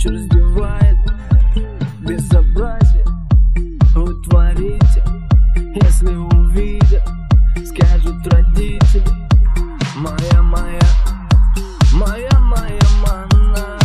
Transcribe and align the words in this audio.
ночь 0.00 0.06
раздевает. 0.06 0.96
Безобразие 2.00 3.04
вы 3.94 4.22
творите 4.22 5.04
Если 5.74 6.14
увидят, 6.14 7.02
скажут 7.66 8.26
родители. 8.26 9.04
Моя, 9.96 10.42
моя, 10.42 10.80
моя, 11.92 12.38
моя 12.40 12.80
мана 13.02 13.78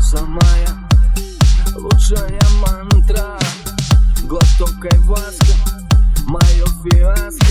Самая 0.00 0.68
лучшая 1.76 2.40
мантра. 2.62 3.38
Глоток 4.24 4.84
айваска, 4.92 5.54
мое 6.26 6.66
фиаско. 6.84 7.46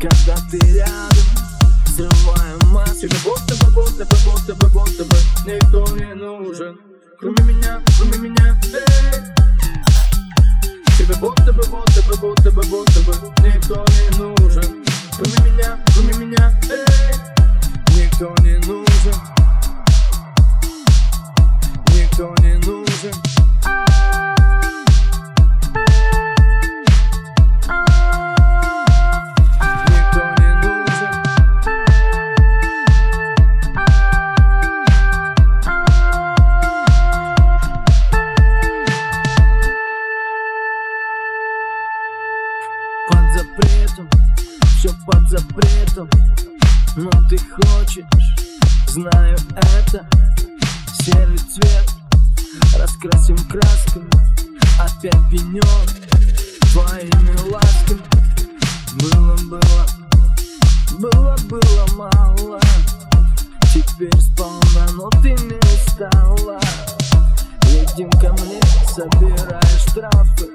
Когда 0.00 0.36
ты 0.50 0.58
рядом, 0.58 1.16
срываю 1.86 2.58
маску. 2.72 3.06
Тебе 3.06 3.16
будто 3.24 3.54
бы, 3.64 3.72
будто 3.72 4.04
бы, 4.54 4.68
будто 4.72 5.04
Никто 5.46 5.86
не 5.96 6.14
нужен 6.14 6.89
Кроме 7.20 7.42
меня, 7.42 7.82
кроме 7.98 8.16
меня, 8.16 8.58
эй. 8.72 8.80
Тебе 10.96 11.14
будто 11.16 11.52
бы, 11.52 11.62
будто 11.64 12.02
бы, 12.08 12.16
будто 12.16 12.50
бы, 12.50 12.62
будто 12.62 13.00
бы 13.00 13.12
Никто 13.46 13.84
не 13.84 14.18
нужен 14.18 14.29
запретом, 43.60 44.08
все 44.78 44.90
под 45.06 45.28
запретом 45.28 46.08
Но 46.96 47.10
ты 47.28 47.38
хочешь, 47.38 48.04
знаю 48.88 49.36
это 49.56 50.06
Серый 51.02 51.38
цвет, 51.38 51.90
раскрасим 52.78 53.36
красками 53.48 54.10
Опять 54.78 55.30
пенен 55.30 55.62
твоими 56.72 57.50
ласками. 57.50 58.00
Было, 58.94 59.36
было, 59.36 59.86
было, 60.98 61.36
было 61.44 61.86
мало 61.96 62.60
Теперь 63.72 64.20
сполна, 64.20 64.86
но 64.94 65.08
ты 65.22 65.30
не 65.30 65.58
устала 65.58 66.58
Едем 67.64 68.10
ко 68.12 68.32
мне, 68.42 68.60
собирая 68.94 69.78
штрафы 69.78 70.48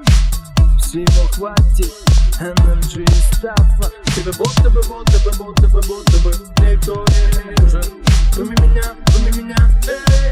Всего 0.80 1.28
хватит 1.32 1.94
и 2.40 3.06
стафа 3.34 3.92
Тебе 4.14 4.32
будто 4.38 4.70
бы, 4.70 4.82
будто 4.82 5.20
бы, 5.20 5.32
будто 5.38 5.68
бы, 5.70 5.82
будто 5.82 6.18
бы 6.20 6.32
Никто 6.60 7.06
не 7.10 7.62
нужен 7.62 7.84
Кроме 8.34 8.52
меня, 8.52 8.96
кроме 9.06 9.32
меня, 9.32 9.56
эй 9.88 10.32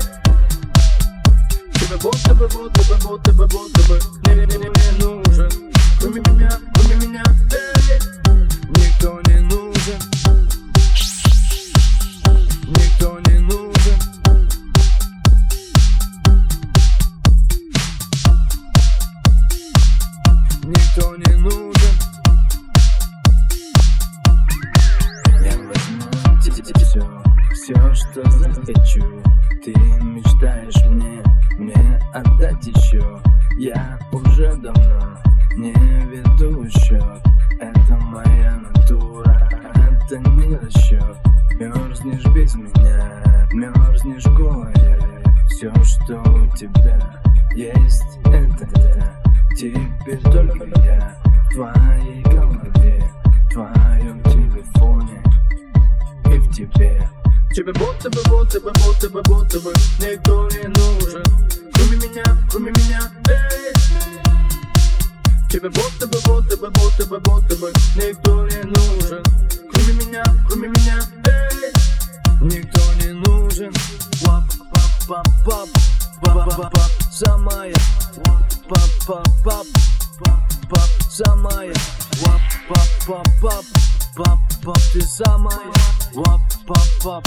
Тебе 1.74 1.98
будто 1.98 2.36
бы, 2.36 2.48
будто 2.48 2.82
бы, 2.84 2.98
будто 3.04 3.34
бы, 3.34 3.48
будто 3.48 3.82
бы 3.88 4.00
Не, 4.28 4.36
не, 4.36 4.46
не, 4.46 4.58
не 4.58 5.04
нужен 5.04 5.50
Кроме 6.00 6.20
меня, 6.20 6.50
кроме 6.74 6.96
меня, 6.96 7.24
все, 27.64 27.94
что 27.94 28.30
захочу. 28.30 29.24
Ты 29.64 29.74
мечтаешь 30.02 30.86
мне, 30.86 31.24
мне 31.58 32.00
отдать 32.14 32.68
еще 32.68 33.22
Я 33.58 33.98
уже 34.12 34.54
давно 34.58 35.18
не 35.56 35.72
веду 35.72 36.68
счет 36.70 37.22
Это 37.62 37.96
моя 37.96 38.58
натура, 38.58 39.50
это 39.74 40.18
не 40.18 40.58
расчет 40.58 41.16
Мерзнешь 41.58 42.26
без 42.34 42.56
меня, 42.56 43.48
мерзнешь 43.54 44.26
голая. 44.36 45.24
Все, 45.48 45.72
что 45.84 46.20
у 46.20 46.58
тебя 46.58 47.00
есть, 47.56 48.20
это 48.26 48.68
я 48.82 49.24
Теперь 49.56 50.22
только 50.24 50.66
я 50.84 51.16
в 51.50 51.54
твоей 51.54 52.22
голове 52.24 53.10
В 53.46 53.54
твоем 53.54 54.22
телефоне 54.24 55.24
и 56.26 56.38
в 56.40 56.52
тебе 56.52 57.13
Тебе 57.54 57.72
будто 57.74 58.10
бы, 58.10 58.20
будто 58.24 58.60
бы, 58.60 58.72
будто 58.72 59.10
бы, 59.12 59.22
будто 59.22 59.60
бы 59.60 59.74
Никто 60.00 60.50
не 60.54 60.68
нужен 60.70 61.24
Кроме 61.72 61.98
меня, 61.98 62.24
кроме 62.50 62.72
меня, 62.72 63.12
эй 63.30 63.74
Тебе 65.52 65.70
будто 65.70 66.08
бы, 66.08 66.20
будто 66.26 66.58
бы, 66.58 66.72
будто 66.72 67.06
бы, 67.06 67.20
будто 67.20 67.56
бы 67.58 67.72
Никто 67.96 68.48
не 68.48 68.64
нужен 68.64 69.24
Кроме 69.72 69.94
меня, 69.94 70.24
кроме 70.48 70.68
меня, 70.70 71.00
эй 71.26 71.72
Никто 72.42 72.82
не 72.96 73.14
нужен 73.14 73.72
пап, 74.26 74.46
пап, 75.08 75.28
пап, 75.46 75.68
пап, 76.24 76.58
пап, 76.58 76.72
пап, 76.72 76.92
самая 77.12 77.72
пап, 78.68 78.90
пап, 79.06 79.28
пап, 79.44 79.68
пап, 80.20 80.38
пап, 80.72 80.90
самая 81.08 81.72
Вап, 82.20 82.42
пап, 82.68 82.88
пап, 83.06 83.28
пап, 83.40 83.66
пап, 84.16 84.40
пап, 84.64 84.78
ты 84.92 85.02
самая 85.02 85.72
пап, 86.16 86.42
пап, 86.68 86.78
пап, 87.04 87.24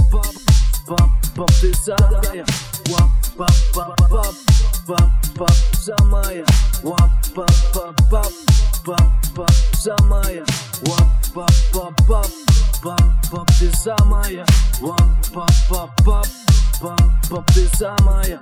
пап, 0.87 1.11
пап, 1.37 1.51
ты 1.61 1.75
самая 1.75 2.45
Вап, 2.87 3.11
пап, 3.37 3.55
пап, 3.75 3.97
пап, 4.11 4.35
пап, 4.87 5.11
пап, 5.37 5.51
самая 5.75 6.45
Вап, 6.83 7.11
пап, 7.35 7.51
пап, 7.75 7.97
пап, 8.11 8.33
пап, 8.85 9.03
пап, 9.35 9.51
самая 9.75 10.45
Вап, 10.83 11.07
пап, 11.35 11.51
пап, 11.73 11.95
пап, 12.07 12.31
пап, 12.83 13.01
пап, 13.31 13.47
ты 13.59 13.71
самая 13.73 14.47
Вап, 14.81 15.01
пап, 15.35 15.51
пап, 15.69 15.91
пап, 16.05 16.27
пап, 16.81 17.01
пап, 17.29 17.47
ты 17.53 17.69
самая 17.77 18.41